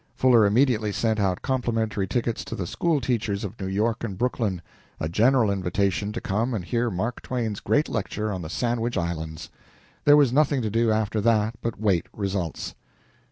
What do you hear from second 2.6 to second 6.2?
school teachers of New York and Brooklyn a general invitation to